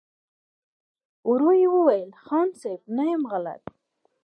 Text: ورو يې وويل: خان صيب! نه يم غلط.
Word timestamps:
ورو 1.29 1.49
يې 1.59 1.67
وويل: 1.75 2.09
خان 2.25 2.47
صيب! 2.61 2.81
نه 2.95 3.03
يم 3.11 3.23
غلط. 3.31 3.61